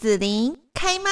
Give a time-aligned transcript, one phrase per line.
[0.00, 1.10] 子琳开麦。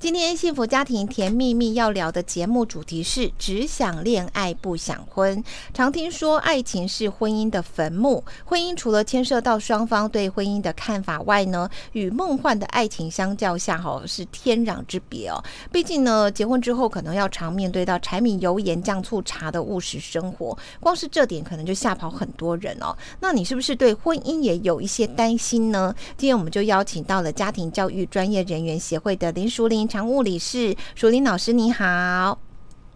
[0.00, 5.44] 今天幸福家庭甜蜜蜜要聊的节目主题是只想恋爱不想婚。
[5.74, 15.44] 常听说爱情是婚姻的坟墓，婚姻除了牵涉到双方对婚姻的看法外呢，与梦幻的爱情相较下，哈是天壤之别哦。
[15.70, 22.96] 毕竟呢，结婚之后可能要常面对到柴米油盐酱醋茶的务实生活，光是这点可能就吓跑很多人哦。
[23.20, 25.94] 那你是不是对婚姻也有一些担心呢？
[26.16, 29.89] 今天我们就邀请到了家庭教育专业人员协会的林淑玲。
[29.90, 32.38] 常务理事淑玲老师，你好。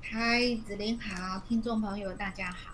[0.00, 2.72] 嗨，子琳好，听众朋友大家好。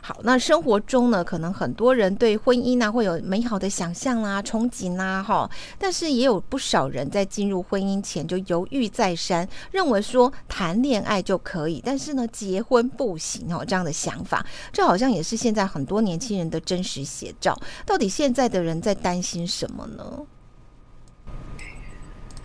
[0.00, 5.50] 好，那生活中呢，可能很多人对婚姻呢、啊、会有美好的想象啦、憧憬啦，哈。
[5.76, 17.60] 但是也有不少人在进入婚姻前就犹豫再三，认为说谈恋爱就可以，但是呢结婚不行哦，这样的想法，这好像也是现在很多年轻人的真实写照。
[17.84, 20.04] 到底现在的人在担心什么呢？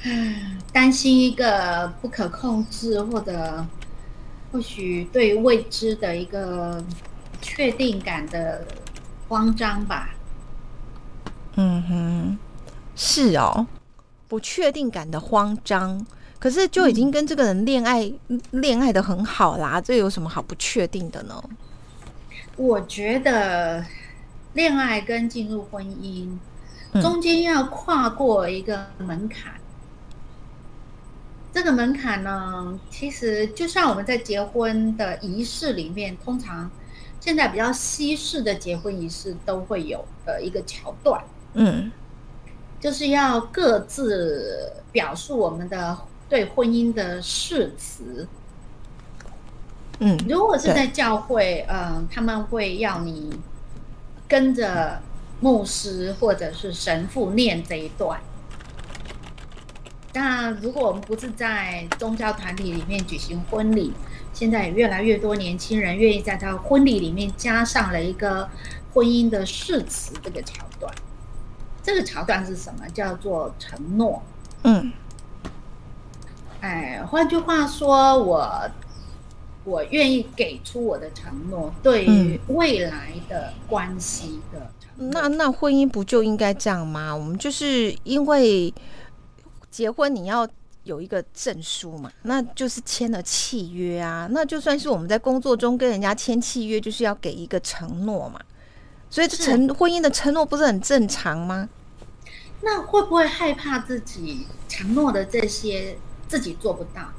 [0.04, 3.66] 嗯，担心一个不可控制，或者
[4.52, 6.84] 或许对未知的一个
[7.42, 8.66] 确定感的
[9.28, 10.10] 慌张吧。
[11.56, 12.38] 嗯哼，
[12.96, 13.66] 是哦，
[14.28, 16.06] 不确定感的慌张。
[16.40, 21.44] 可是就已经跟这个人恋爱，嗯、恋爱的很好啦，这有什么好不确定的呢？
[22.56, 23.84] 我觉得
[24.54, 26.30] 恋爱跟进入婚姻
[27.02, 29.54] 中间要跨过一个门槛。
[31.58, 36.70] 这个门槛呢，其实就像我们在结婚的仪式里面，通常
[37.20, 41.20] 现在比较西式的结婚仪式都会有的一个桥段，
[41.56, 41.92] 嗯，
[42.80, 45.98] 就是要各自表述我们的
[46.30, 48.28] 对婚姻的誓词，
[49.98, 53.36] 嗯，如果是在教会，嗯，他们会要你
[54.28, 55.02] 跟着
[55.40, 58.22] 牧师或者是神父念这一段。
[60.14, 63.94] 那如果我们不是在宗教团体里面举行婚礼，
[64.34, 68.50] 现在也越来越多年轻人愿意在他婚礼里面加上了一个
[68.94, 70.92] 婚姻的誓词这个桥段。
[71.84, 72.88] 这个桥段是什么？
[72.90, 74.24] 叫做承诺。
[74.64, 74.92] 嗯。
[76.62, 78.72] 哎，换句话说，我
[79.66, 85.22] 我愿意给出我的承诺，对于未来的关系的承诺。
[85.22, 87.16] 那那婚姻不就应该这样吗？
[87.16, 88.74] 我们就是因为。
[89.70, 90.48] 结婚你要
[90.84, 94.28] 有一个证书嘛，那就是签了契约啊。
[94.32, 98.40] 那就算是我们在工作中跟人家签契约，就是要给一个承诺嘛。
[99.10, 101.70] 所以这承婚姻的承诺不是很正常吗？
[102.62, 105.98] 那会不会害怕自己承诺的这些
[106.28, 107.14] 自己做不到，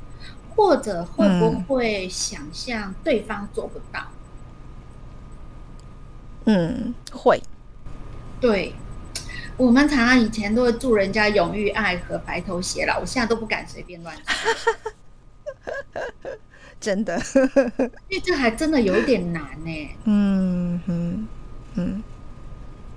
[0.56, 4.08] 或者会不会想象对方做不到？
[6.46, 7.42] 嗯，会。
[8.40, 8.74] 对。
[9.58, 14.32] 我们常常以前都会祝人家永浴爱河、白头偕老，我现在都不敢随便乱说。
[16.80, 17.20] 真的，
[18.08, 19.88] 因为这还真的有点难呢。
[20.04, 21.28] 嗯嗯
[21.74, 22.02] 嗯，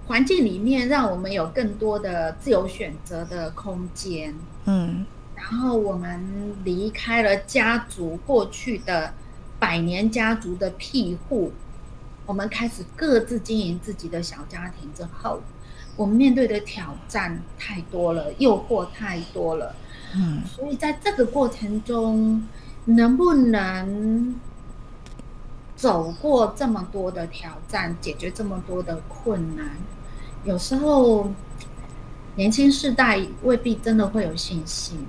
[0.06, 4.36] 环境里面让我们有更多的自由选择的空间。
[4.66, 5.04] 嗯，
[5.36, 9.16] 然后我们离开了家族过去的
[9.58, 11.52] 百年家族的庇护，
[12.28, 15.42] 我们开始各自经营自己的小家庭之后。
[15.96, 19.76] 我们面对的挑战太多了，诱惑太多了，
[20.16, 22.48] 嗯，所以在这个过程中，
[22.86, 24.36] 能不能
[25.76, 29.78] 走过这么多的挑战，解决这么多的困难，
[30.44, 31.32] 有时候
[32.36, 35.06] 年轻世代未必真的会有信心，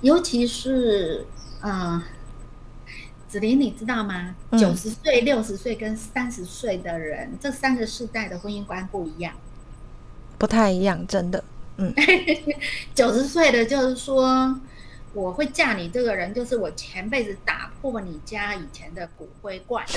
[0.00, 1.26] 尤其是
[1.60, 1.70] 啊。
[1.70, 2.17] 呃
[3.28, 4.34] 子琳，你知道吗？
[4.52, 9.34] 九十岁、六十岁跟三十岁的人，嗯、这三个世代的婚姻观不一样，
[10.38, 11.44] 不太一样，真的。
[11.76, 11.94] 嗯，
[12.94, 14.58] 九十岁的就是说，
[15.12, 19.86] 我会嫁你这个人，就是我前辈子打破你家以前的骨灰罐。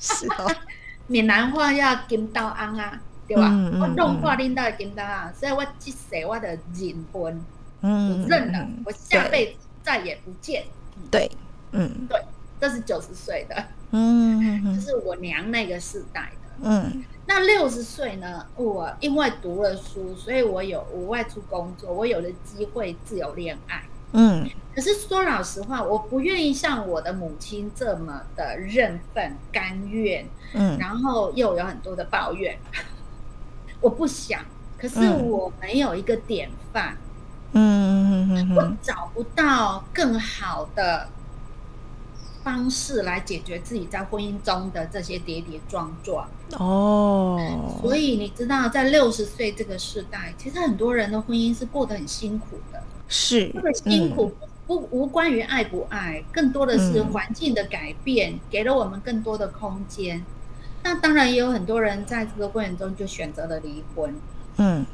[0.00, 0.54] 是哦，
[1.08, 3.48] 闽南话要金刀安啊，对吧？
[3.48, 7.40] 嗯嗯、我弄破领导金刀啊，所以我这世我的认婚，
[7.80, 10.64] 嗯，我认了，嗯、我下辈子再也不见。
[11.10, 11.30] 对。
[11.72, 12.20] 嗯，对，
[12.60, 18.46] 这是九十岁的，嗯， 这是我娘那个世代的，嗯，那六十岁呢？
[18.56, 23.82] 我因为读了书，所以我有我外出工作，我有了机会自由恋爱，
[24.12, 32.56] 嗯，可是说老实话，我不愿意像我的母亲这么的认份、甘愿，嗯，然后又有很多的抱怨，
[33.80, 34.40] 我不想，
[34.78, 36.96] 可是我没有一个典范，
[37.52, 41.08] 嗯，我找不到更好的。
[42.46, 46.28] 方式来解决自己在婚姻中的这些跌跌撞撞。
[46.52, 52.80] 哦，所以你知道，在六十岁这个时代，其实很多人的婚姻是过得很辛苦的。
[53.08, 54.32] 是，这个辛苦
[54.64, 60.24] 不、嗯、无关于爱不爱，更多的是环境的改变，嗯、给了我们更多的空间。
[60.84, 64.14] 那当然也有很多人在这个过程中就选择了离婚。
[64.58, 64.86] 嗯，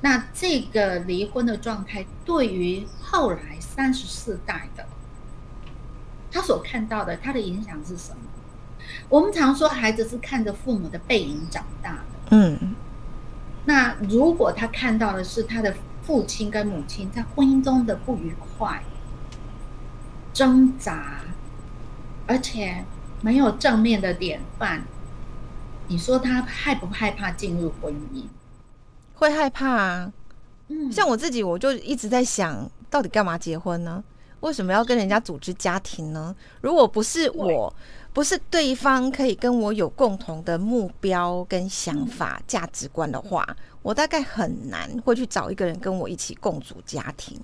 [0.00, 4.84] 那这个离婚的状态，对于后来三十四代的
[6.30, 8.18] 他所看到的，他的影响是什么？
[9.08, 11.98] 我们常说，孩子是看着父母的背影长大的。
[12.30, 12.74] 嗯，
[13.64, 18.82] 那如果他看到的是他的父亲跟母亲在婚姻中的不愉快、
[20.32, 21.20] 挣扎，
[22.26, 22.84] 而且
[23.20, 24.82] 没有正面的典范，
[25.88, 28.24] 你说他害不害怕进入婚姻？
[29.14, 30.12] 会害怕啊。
[30.68, 34.02] 嗯，像我自己，我就一直在想，到底干嘛结婚呢？
[34.40, 36.34] 为什么要跟人家组织家庭呢？
[36.60, 37.72] 如果不是我，
[38.12, 43.46] 不是对方可以跟我有共同的目标跟想法、价值观的话，
[43.82, 47.38] 我大概很难会去找一个人跟我一起共组家庭。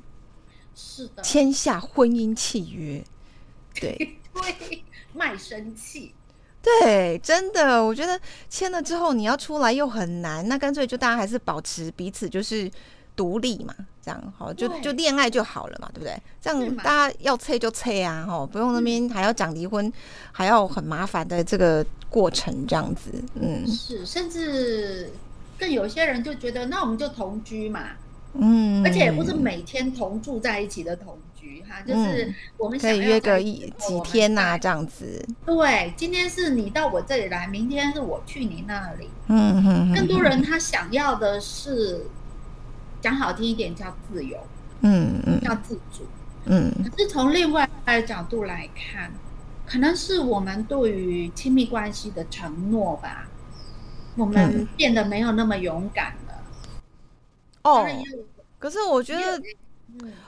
[0.75, 3.05] 是的，签下婚姻契约，
[3.81, 6.15] 对，对，卖身契，
[6.63, 12.71] 对，真的，我觉得签了之后你要出来又很难，那干脆就大家还是保持彼此就是。
[13.17, 13.75] 独立嘛，
[14.05, 16.15] 这样好，就就恋爱就好了嘛，对不对？
[16.41, 19.91] 这样大家要催就催啊，哈，不用那边还要讲离婚，
[20.31, 25.11] 还要很麻烦的这个过程，这样子，嗯，是，甚至
[25.59, 27.81] 更有些人就觉得，那我们就同居嘛，
[28.35, 35.27] 嗯，而且也不是每天同住在一起的同居，哈，就是我们可以约个一几天呐，这样子。
[35.47, 42.05] 对，今天是你到我这里来，明天是我去你那里，嗯嗯，更多人他想要的是。
[43.07, 44.37] 讲好听一点叫自由，
[44.81, 46.05] 嗯嗯，叫自主，
[46.47, 46.73] 嗯。
[46.83, 49.13] 可是从另外的角度来看，
[49.65, 53.29] 可能是我们对于亲密关系的承诺吧，
[54.17, 56.43] 我们变得没有那么勇敢了。
[57.63, 57.87] 哦，
[58.59, 59.41] 可是我觉得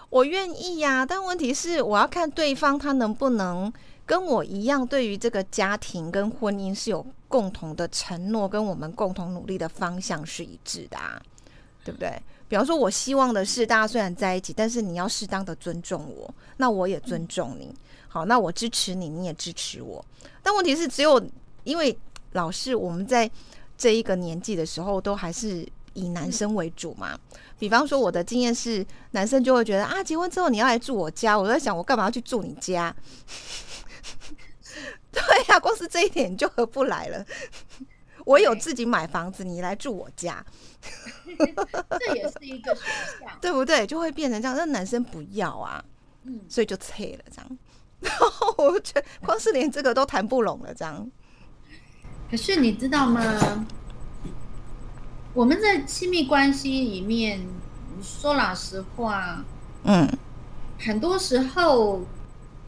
[0.09, 3.73] 我愿意呀，但问题是我要看对方他能不能
[4.07, 11.21] 跟我一样，对于这个家庭跟婚姻是有共同的承诺，跟我们共同努力的方向是一致的啊，
[11.83, 12.23] 对不对？
[12.49, 17.75] 比方说，我希望的是，大家虽然在一起，但是你要适当的尊重我，那我也尊重你。
[18.09, 20.03] 好，那我支持你，你也支持我。
[20.43, 21.23] 但问题是，只有
[21.65, 21.97] 因为
[22.33, 23.31] 老是我们在
[23.77, 27.19] 这一个年纪的时候，都还是以男生为主嘛。
[27.59, 32.95] 比方说，我的经验是，男生就会觉得啊，结婚之后你要来住我家，我在想，我干嘛要去住你家？
[35.13, 37.25] 对呀、啊，光是这一点你就合不来了。
[38.29, 40.45] 我有自己买房子，你来住我家。
[41.99, 42.85] 这也是一个选
[43.21, 43.87] 项，对不对？
[43.87, 45.83] 就会变成这样，那男生不要啊，
[46.25, 47.59] 嗯，所以就撤了这样。
[48.01, 51.11] 然后我觉得，光是连这个都谈不拢了，这样。
[52.31, 53.67] 可是你知道吗？
[55.33, 57.41] 我们在亲密关系里面，
[58.03, 59.43] 说老实话，
[59.85, 60.07] 嗯，
[60.79, 62.05] 很多时候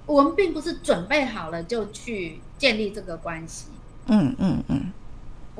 [0.06, 3.66] 我们并不是准备好了就去建立这个关系，
[4.06, 4.90] 嗯嗯嗯。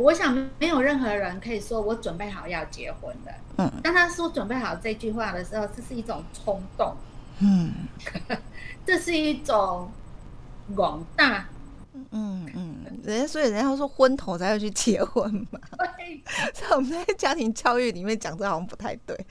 [0.01, 3.33] 我想没有任何人可以说我准备好要结婚的。
[3.59, 6.95] 嗯，当他说准备好这句话的时候，这是一种冲动。
[7.41, 7.73] 嗯，
[8.87, 9.91] 这是一种
[10.75, 11.47] 广大。
[12.13, 15.59] 嗯嗯，人家所以人家说昏头才会去结婚嘛。
[15.99, 16.23] 对，
[16.55, 19.27] 在我们在家庭教育里面讲，这好像不太对。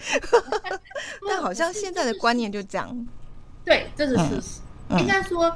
[1.27, 3.07] 但好像现在的观念就这样。
[3.63, 4.59] 对，这是事实。
[4.89, 5.55] 嗯，应该说，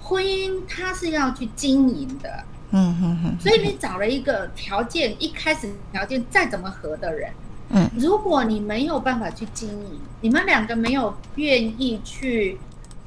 [0.00, 2.44] 婚姻它是要去经营的。
[2.72, 7.30] 嗯哼哼，所以你找了一个条件，一开始条件再怎么合的人，
[7.68, 12.58] 嗯，如果你没有办法去经营，你们两个没有愿意去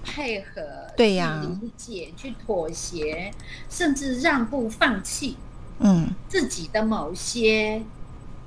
[0.04, 0.62] 配合，
[0.96, 3.32] 对呀，去理解，去妥协，
[3.70, 5.36] 甚至让步放弃，
[5.80, 7.82] 嗯，自己的某些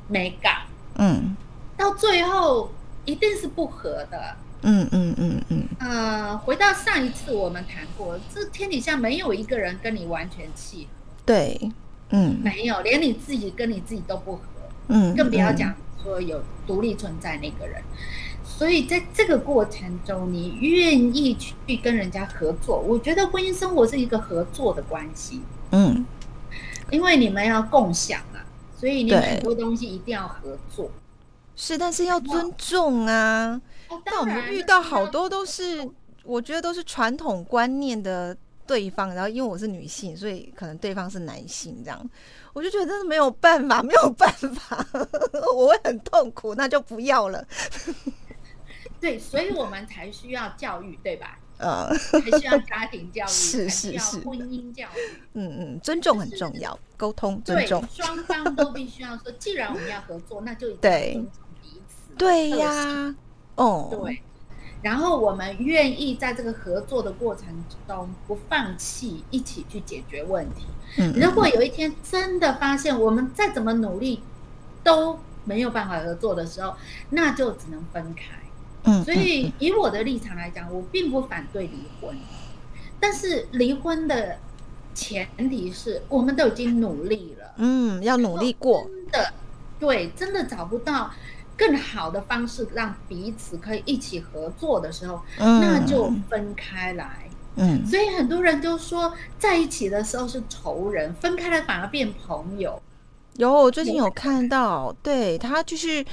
[0.07, 0.63] 美感，
[0.95, 1.37] 嗯，
[1.77, 2.71] 到最后
[3.05, 4.37] 一定是不合的。
[4.63, 10.98] 嗯嗯嗯嗯，呃，回到上一次我们谈过，这天底下没有一个人跟你完全契合。
[11.29, 11.71] 对，
[12.09, 14.43] 嗯，没有，连你自己跟你自己都不合，
[14.87, 17.79] 嗯，更不要讲说有独立存在那个人。
[17.83, 17.97] 嗯、
[18.43, 25.43] 所以在这个过程中，你愿意去跟人家合作，我觉得婚姻生活是一个合作的关系，
[25.73, 26.07] 嗯，
[26.91, 28.41] 因为你们要共享啊，
[28.75, 30.91] 所以你很多东西一定要合作。
[31.55, 33.61] 是，但是要尊重啊。
[33.91, 35.87] 哦、但我们遇到好多都是，
[36.25, 38.35] 我觉得都是传统观念的。
[38.69, 42.11] 对方，然后因为我是女性，所以可能对方是男性，这样。
[42.53, 44.87] 我就觉得真的没有办法， 没有办法，
[45.57, 47.43] 我会很痛苦，那就不要了。
[49.01, 51.39] 对，所以我们才需要教育，对吧？
[51.61, 51.89] 嗯，
[52.23, 63.15] 还需要家庭教育，是是是，婚姻教育，嗯嗯，尊重很重要，沟通尊重，双方都必须要说，既然我们要合作，那就一定要尊重彼此，对呀，
[63.57, 64.23] 哦，对。
[64.83, 67.47] 然后我们愿意在这个合作的过程
[67.87, 70.67] 中不放弃，一起去解决问题。
[70.99, 74.21] 嗯，如果有一天真的发现我们再怎么努力
[74.85, 76.75] 都没有办法合作的时候，
[77.11, 78.39] 那就只能分开。
[78.85, 82.17] 嗯，所以以我的立场来讲，我并不反对离婚，
[83.01, 84.39] 但是离婚的
[84.95, 87.53] 前提是我们都已经努力了。
[87.57, 88.83] 嗯，要努力过。
[88.85, 89.33] 真的，
[89.81, 91.11] 对，真的找不到。
[91.59, 97.29] 更好的方式让彼此可以一起合作的时候，嗯、那就分开来。
[97.57, 102.81] 嗯，所以很多人都说，在一起的时候是仇人，分开来反而变朋友。
[103.35, 106.05] 有，我最近有看到，对，他就是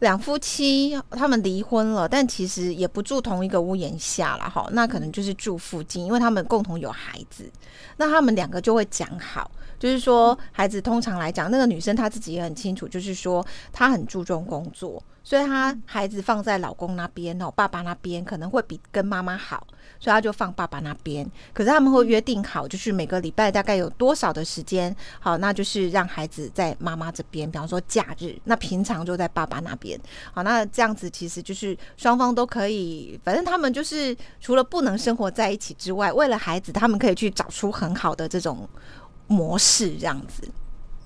[0.00, 4.68] 两夫妻，他们离婚了，但其实也不住同一个屋檐下了哈。
[4.72, 7.50] 那可能就是住附近，因为他们共同有孩子，
[7.96, 9.50] 那他们两个就会讲好。
[9.78, 19.66] 就是说，孩子通常来讲，那个女生她自己也很清楚，就是说她很注重工作，所以她孩子放在老公那边哦，爸爸那边可能会比跟妈妈好，
[19.98, 21.28] 所以她就放爸爸那边。
[21.52, 30.00] 可是他们会约定好，就是每个礼拜大概有多少的时间，好，那就是让孩子在妈妈这边，比方说假日，那平常就在爸爸那边。
[30.32, 38.68] 好，那这样子其实就是双方都可以，反正他们就是除了不能生活在一起之外，为了孩子，他们可以去找出很好的这种。
[39.32, 40.42] 模式这样子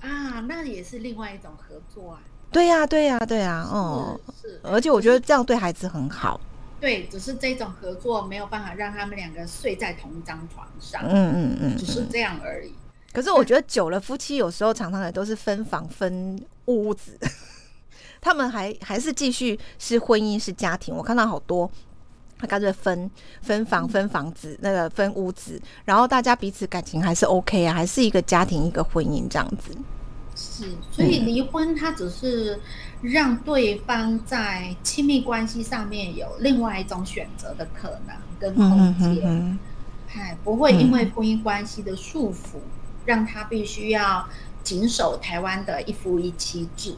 [0.01, 2.19] 啊，那也是另外一种合作啊。
[2.55, 6.39] 对呀、啊，对呀、啊，对呀、啊，哦，是，而且我觉得这样对孩子很好。
[6.79, 11.01] 对，只是这种合作没有办法让他们两个睡在同一张床上。
[11.03, 12.73] 嗯嗯嗯，嗯只是这样而已。
[13.11, 17.19] 可是我觉得久了，夫妻有时候常常也都是分房分屋子，
[18.21, 20.95] 他们还还是继续是婚姻是家庭。
[20.95, 21.69] 我看到好多。
[22.37, 23.09] 他干脆分
[23.41, 29.71] 分房分房子，那个分屋子，然后大家彼此感情还是 OK 啊，还是一个家庭一个婚姻这样子。
[30.35, 32.59] 是，所以离婚它只是
[33.01, 39.57] 让对方在亲密关系上面有另外一种选择的可能跟空间，
[40.13, 42.57] 哎，不会因为婚姻关系的束缚，
[43.05, 44.27] 让他必须要
[44.61, 46.95] 谨守台湾的一夫一妻制。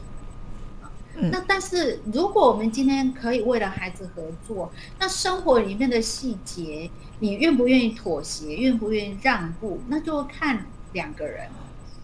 [1.20, 11.48] 那但是，如果我们今天可以为了孩子合作，那生活里面的细节，你愿不愿意妥协，愿不愿意让步，那就看两个人。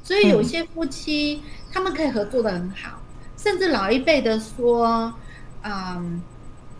[0.05, 1.43] 所以有些夫妻
[1.73, 3.01] 他们可以合作的很好，
[3.37, 5.13] 甚至老一辈的说，
[5.63, 6.23] 嗯，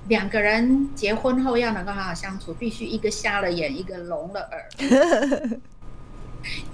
[0.09, 5.59] 两个人结婚后要能够好好相处，必须一个瞎了眼，一个聋了耳。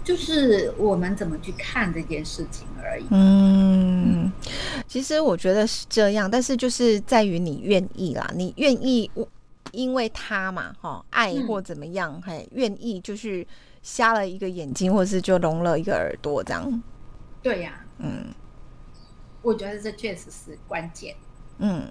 [0.02, 3.04] 就是我们怎么去看这件事情而已。
[3.10, 4.32] 嗯，
[4.88, 9.08] 其实我觉得是这样，但是就是在于你愿意啦，你愿意
[9.70, 13.46] 因为他嘛，哈，爱或怎么样，嘿，愿意就是
[13.82, 16.82] 瞎了一个眼睛，或者是就聋了一个耳朵这样。
[17.42, 18.26] 对呀，嗯，
[19.42, 21.14] 我觉得这确实是关键。
[21.62, 21.86] 嗯，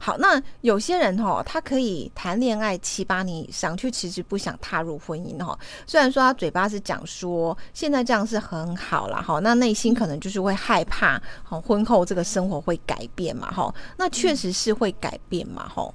[0.00, 5.58] 好，那有些人哈，他可以谈恋爱七八年以上，却其实不想踏入婚姻哈。
[5.86, 15.92] 虽然说他嘴巴是讲说现在这样是很好啦，哈，那内心可能就是会害怕，哈，婚后这个生活会改变嘛，哈，那确实是会改变嘛，哈。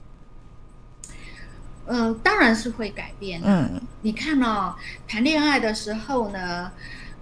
[1.87, 3.41] 嗯，当然是会改变。
[3.43, 4.73] 嗯，你看哦，
[5.05, 6.71] 谈恋爱的时候呢，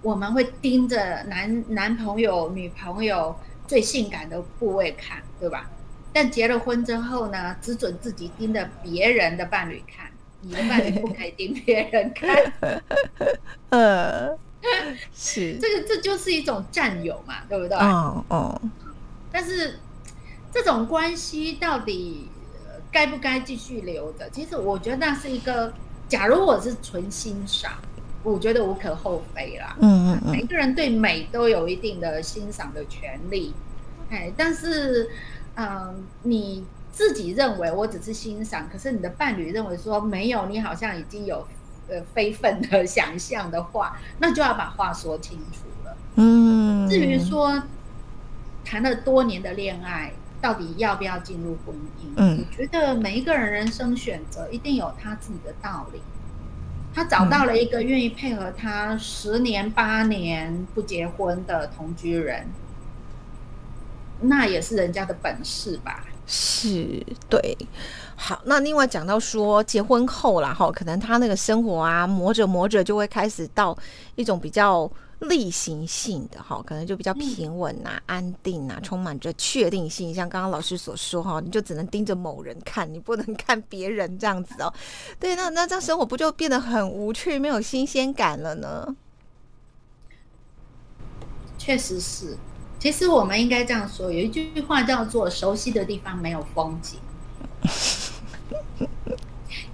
[0.02, 3.34] 我们会盯着男男朋友、女朋友
[3.66, 5.68] 最性感的部位看，对吧？
[6.12, 10.08] 但结了婚之后呢，只准自己盯着别人的伴侣看，
[10.42, 12.52] 你的伴侣不可以盯别人看。
[13.70, 14.38] 呃，
[15.12, 17.76] 是 这个，这就是一种占有嘛，对不对？
[17.76, 18.62] 哦哦。
[19.32, 19.80] 但是
[20.54, 22.28] 这种关系到底
[22.92, 24.30] 该不该继续留着？
[24.30, 25.74] 其实我觉得那是一个，
[26.08, 27.72] 假如我是纯欣赏，
[28.22, 29.76] 我觉得无可厚非啦。
[29.80, 30.32] 嗯嗯嗯。
[30.32, 33.54] 每个人对美都有一定的欣赏的权利，
[34.10, 35.10] 哎，但是。
[35.58, 41.48] 嗯，你自己认为我只是欣赏，可是你的伴侣认为说没有，你好像已经有
[41.88, 45.96] 呃非分的想象的话，那就要把话说清楚了。
[46.16, 47.62] 嗯，至于说
[48.66, 50.12] 谈了多年的恋爱，
[50.46, 52.06] 到底要不要进入婚姻？
[52.14, 56.00] 嗯，我觉得每一个人人生选择一定有他自己的道理。
[56.94, 62.46] 他找到了一个愿意配合他十年八年不结婚的同居人。
[64.20, 66.04] 那也是人家的本事吧？
[66.28, 67.58] 是，对。
[68.14, 73.76] 好，那另外讲到说结婚后啦，哈，可能他那个生活啊，磨着磨着就会开始到
[74.14, 74.88] 一种比较
[75.20, 80.14] 例行性的哈，可能就比较平稳呐、啊、安定啊，充满着确定性。
[80.14, 84.72] 像刚刚老师所说哈，你就只能盯着某人看，你不能看别人这样子哦。
[85.18, 88.94] 对，那那这样生活不就变得很无趣，没有新鲜感了呢？
[91.58, 92.36] 确实是。
[92.78, 97.00] 其实我们应该这样说，有一句话叫做“熟悉的地方没有风景”。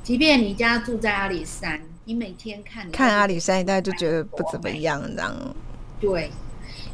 [0.02, 5.34] 即便你家住在阿里山，你每天看看阿里山，大家就觉得不怎么样，这样。
[6.00, 6.32] 对，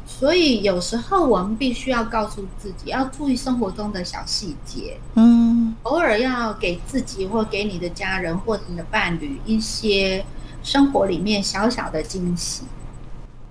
[0.05, 4.97] 所以有时候我们必须要告诉自己，要注意生活中的小细节。
[5.15, 10.23] 嗯，偶尔要给自己或给你的家人或你的伴侣一些
[10.61, 12.65] 生活里面小小的惊喜。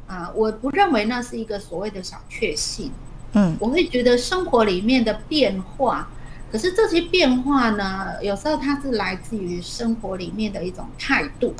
[0.07, 2.93] 啊，我不认为那是一个所谓的小确幸。
[3.33, 6.09] 嗯，我会觉得生活里面的变化。
[6.51, 11.55] 可是这些变化呢，有时候它是来自于生活里面的一种态度，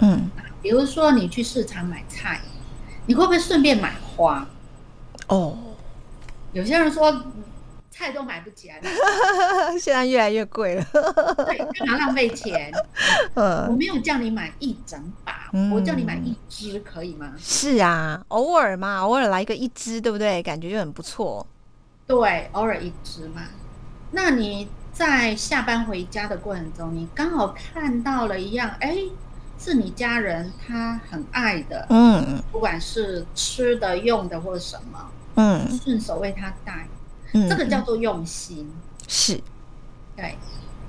[0.00, 0.30] 嗯，
[0.60, 2.40] 比如说你去市场买菜，
[3.06, 4.46] 你会不会顺便买花？
[5.28, 5.56] 哦，
[6.52, 7.24] 有些人说
[7.90, 8.80] 菜都买不起来，
[9.80, 10.84] 现在越来越贵了，
[11.46, 12.70] 对，干嘛浪费钱？
[13.34, 17.32] 嗯，我没有叫你买一整把，嗯，我叫你买一支，可以吗？
[17.38, 20.42] 是啊，偶尔嘛，偶尔来一个一支，对不对？
[20.42, 21.46] 感觉就很不错。
[22.06, 23.42] 对，偶尔一支嘛。
[24.10, 28.96] 那你在下班回家的过程中，你刚好看到了一样，哎，
[29.58, 36.88] 是你家人他很爱的，嗯，不管是吃的、用的或者什么，嗯，顺手为他带，
[37.32, 38.70] 嗯，这个叫做用心，
[39.06, 39.40] 是，
[40.16, 40.36] 对，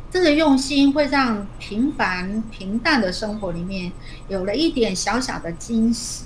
[0.10, 3.92] 这个用心会让平凡平淡的生活里面
[4.28, 6.26] 有了一点小小的惊喜。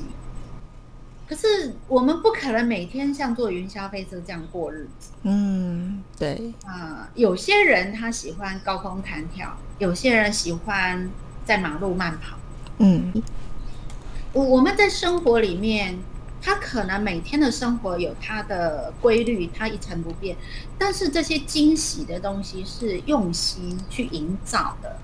[1.33, 5.09] 可是我们不可能每天像坐云霄飞车这样过日子。
[5.23, 11.09] 嗯，对啊、呃，有些人他喜欢高空弹跳，有些人喜欢
[11.43, 12.37] 在马路慢跑。
[12.77, 13.11] 嗯，
[14.31, 15.97] 我我们在生活里面，
[16.39, 20.37] 他可能每天的生活有他的规律，他一成不变。
[20.77, 24.99] 但是这些惊喜的东西是用心去营造的。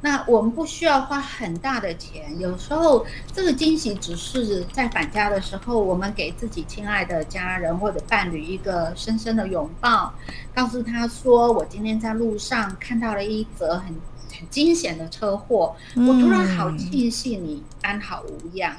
[0.00, 10.12] 那我们不需要花很大的钱，有时候这个惊喜只是在返家的时候，我们给自己亲爱的家人或者伴侣一个深深的拥抱，
[10.54, 13.94] 告诉他说：“我今天在路上看到了一则很
[14.38, 18.76] 很惊险的车祸，我突然好庆幸你安好无恙。”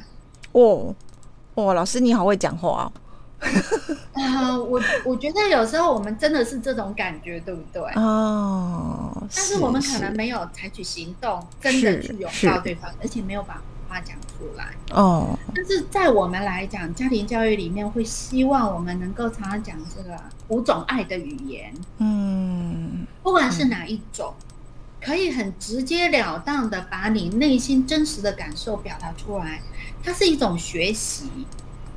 [0.54, 0.96] 哦，
[1.56, 2.92] 哦，老师你好会讲话啊。
[4.14, 7.82] 啊，我我觉得有时候我们真的是这种感觉，对不对？
[7.96, 14.74] 哦，但是我们可能没有采取行动，真的去拥抱对方，而且没有把话讲出来。
[14.92, 20.18] 哦，但是在我们来讲，家庭教育里面会希望我们能够常常讲这个
[20.50, 21.74] 五种爱的语言。
[22.00, 24.34] 嗯，不管是哪一种，
[25.02, 29.62] 可以很直截了当的把你内心真实的感受表达出来，
[30.04, 31.30] 它是一种学习。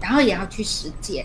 [0.03, 1.25] 然后也要去实践，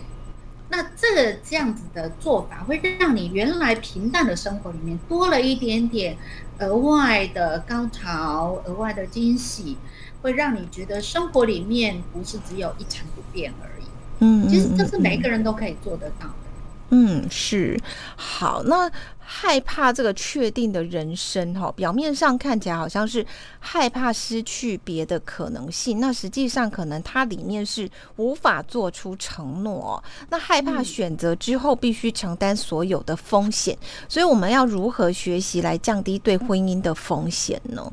[0.70, 6.16] 那这个这样子的做法，会让你原来平淡的生活里面多了一点点
[6.60, 9.78] 额外的高潮、额外的惊喜，
[10.22, 13.86] 会让你觉得生活里面不是只有一成不变而已。
[14.20, 16.47] 嗯，其实这是每一个人都可以做得到的。
[16.90, 17.80] 嗯，是。
[18.16, 18.92] 好，那。
[19.30, 23.24] 害怕这个确定的人生，哈，表面上看起来好像是
[23.60, 30.02] 害怕失去别的可能性，那实际上可能它里面是无法做出承诺。
[30.30, 37.92] 那害怕选择之后必须承担所有的风险，所以我们要如何学习来降低对婚姻的风险呢？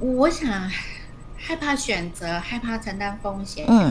[0.00, 0.70] 我想
[1.48, 3.64] 害怕选择，害怕承担风险。
[3.66, 3.90] 嗯。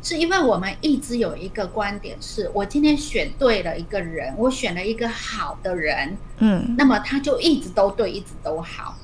[0.00, 8.94] 是因为我们一直有一个观点，是我今天选对了一个人，我选了一个好的人，嗯，那么他就一直都对，一直都好，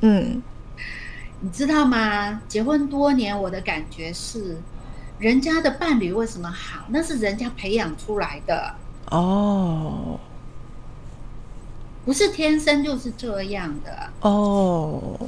[0.00, 0.42] 嗯，
[1.40, 2.42] 你知道吗？
[2.48, 4.58] 结婚多年，我的感觉是，
[5.18, 6.84] 人家的伴侣为什么好？
[6.88, 8.74] 那是人家培养出来的
[9.10, 10.20] 哦，
[12.04, 15.18] 不是天生就是这样的哦。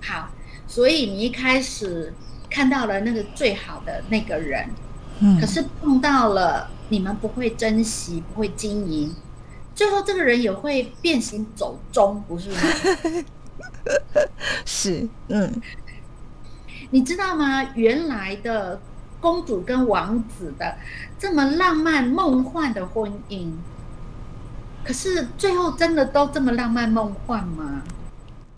[0.00, 0.30] 好，
[0.76, 2.12] 所以你一开始。
[2.48, 4.70] 看到了那个最好的那个人，
[5.18, 9.12] 嗯，可是碰到了你们不会珍惜，不会经营，
[9.74, 12.58] 最后这个人也会变形走中，不是吗？
[14.64, 15.60] 是，嗯，
[16.90, 17.62] 你知道吗？
[17.74, 18.80] 原来的
[19.20, 20.76] 公主跟王子的
[21.18, 23.50] 这么浪漫梦幻的婚姻，
[24.84, 27.82] 可是最后真的都这么浪漫梦幻吗？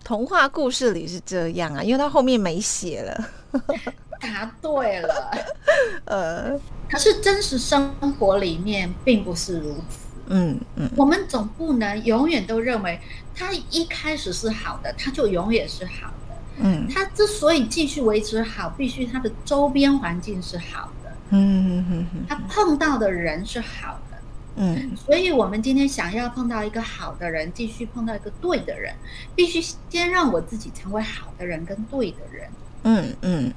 [0.09, 3.29] 童话故事里是这样啊，因为他后面没写了。
[4.19, 5.31] 答对了，
[6.05, 10.07] 呃，可是真实生活里面并不是如此。
[10.29, 12.99] 嗯嗯，我们总不能永远都认为
[13.35, 16.35] 他一开始是好的，他就永远是好的。
[16.57, 24.08] 嗯，他之所以继续维持好，必须他的周边环境是好的，嗯嗯嗯嗯，他碰到的人是好的，
[24.55, 28.93] 嗯，所以我们今天想要碰到一个好的人，继续碰到一个对的人，
[29.35, 32.49] 必须先让我自己成为好的人跟对的人，
[32.83, 33.53] 嗯嗯，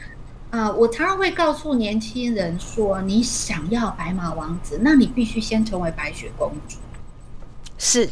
[0.50, 6.76] 啊、呃，我常常会告诉年轻人说，你想要白马王子，那你必须先成为白雪公主，
[7.78, 8.09] 是，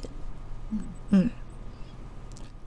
[0.70, 0.78] 嗯。
[1.12, 1.30] 嗯，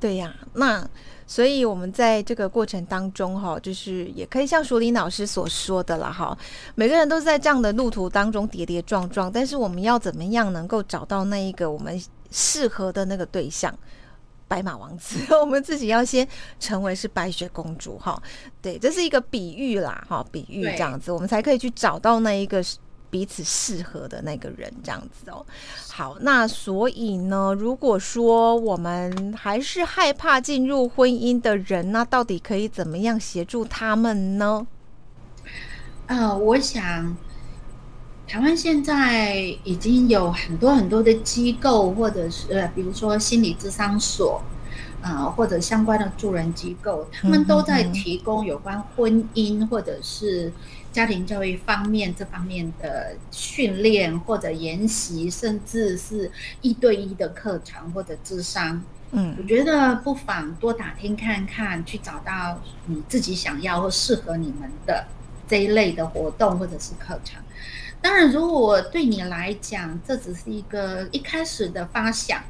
[0.03, 0.85] 对呀，那。
[1.25, 6.37] 所以，我们在这个过程当中，哈，就是也可以像淑玲老师所说的了，哈，
[6.75, 13.73] 每个人都在这样的路途当中跌跌撞撞，但是我们要怎么样能够找到那一个我们适合的那个对象，
[14.49, 16.27] 白马王子， 我们自己要先
[16.59, 18.21] 成为是白雪公主，哈，
[18.61, 22.61] 对，这是一个比喻啦，哈，比喻这样子，我们才可以去找到那一个。
[23.13, 25.45] 彼此适合的那个人，这样子哦。
[25.87, 34.65] 好，那所以呢，如果说我们还是害怕进入婚姻的人，那到底可以怎么样协助他们呢？
[36.07, 37.15] 呃，我想，
[38.27, 44.41] 台湾现在已经有很多很多的机构，或者是，比如说心理咨商所，
[45.01, 50.51] 呃，或者相关的助人机构，他们都在提供有关婚姻或者是。
[50.93, 56.31] 家庭教育方面这方面的训练或者研习，甚至是
[56.61, 65.03] 一对一的课程或者智商，嗯，我觉得不妨多打听看看，去找到你自己想要或适合你们的
[65.47, 67.41] 这一类的活动或者是课程。
[67.99, 72.43] 当然，如果对你来讲这只是一个一开始的发想，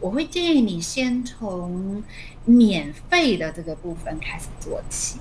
[0.00, 2.02] 我会建议你先从
[2.44, 5.18] 免费的这个部分开始做起。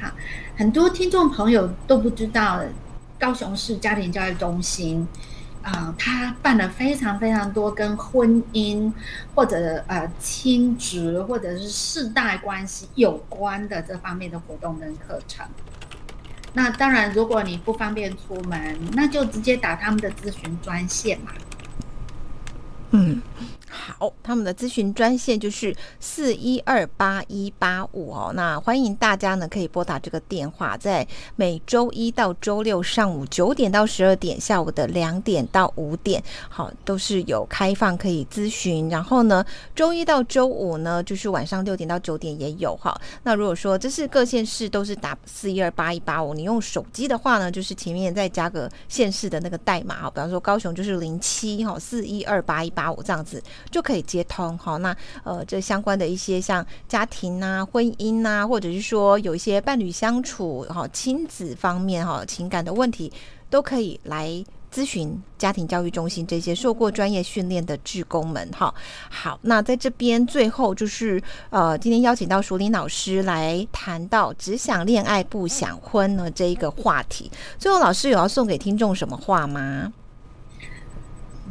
[0.00, 0.14] 哈，
[0.56, 2.62] 很多听众朋友都不知道，
[3.18, 5.08] 高雄市家庭教育中心，
[5.62, 8.92] 啊、他办了非常非常多跟婚姻
[9.34, 15.44] 或者呃亲职或者是世代关系有关的这方面的活动跟课程。
[16.52, 21.32] 那当然，如果你不方便出门，那就直接打他们的咨询专线嘛。
[22.92, 23.20] 嗯。
[23.70, 28.32] 好，他们的咨询专线就是四一二八一八五哦。
[28.34, 38.88] 那欢迎大家呢可以拨打这个电话，在每周一到周六上午九点到十二点，下午的两点到五点，好，都是有开放可以咨询。
[38.88, 42.98] 然后呢，周一到周五呢，就是晚上六点到九点也有哈。
[43.22, 53.42] 那如果说这是各县市都是打四一二八一八五，你用手机的话呢，就是前面再加个县市的那个代码哈，比方说高雄就是零七哈四一二八一八五这样子。
[53.70, 63.12] 就可以接通好，那呃，这相关的一些像家庭啊、婚姻啊，或者是说有一些伴侣相处哈、亲子方面哈、情感的问题，
[63.50, 68.72] 都可以来咨询家庭教育中心这些受过专业训练的志工们哈。
[69.08, 77.30] 好，那在这边最后就是呃，今天邀请到淑玲老师来谈到只想恋爱不想婚呢这一个话题。
[77.58, 79.92] 最后，老师有要送给听众什么话吗？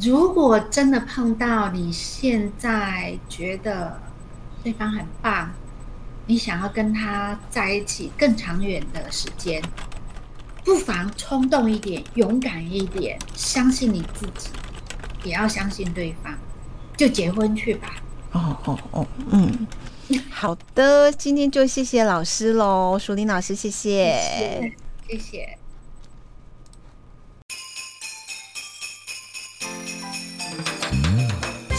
[0.01, 3.99] 如果真的碰到你现在觉得
[4.63, 5.51] 对方很棒，
[6.27, 9.61] 你想要跟他在一起更长远的时间，
[10.63, 14.49] 不妨冲动一点，勇敢一点，相信你自己，
[15.23, 16.33] 也要相信对方，
[16.95, 17.95] 就结婚去吧。
[18.33, 19.67] 哦哦哦，嗯，
[20.29, 24.13] 好的，今天就谢谢老师喽，淑玲老师，谢谢，
[25.07, 25.17] 谢谢。
[25.17, 25.57] 谢谢